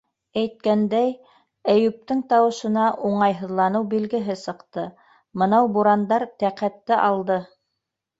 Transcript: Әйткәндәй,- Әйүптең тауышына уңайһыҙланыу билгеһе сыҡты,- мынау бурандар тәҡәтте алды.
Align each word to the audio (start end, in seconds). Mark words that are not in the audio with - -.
Әйткәндәй,- 0.41 1.09
Әйүптең 1.73 2.23
тауышына 2.31 2.85
уңайһыҙланыу 3.09 3.85
билгеһе 3.91 4.37
сыҡты,- 4.45 4.87
мынау 5.43 5.69
бурандар 5.77 6.27
тәҡәтте 6.45 6.99
алды. 7.03 7.37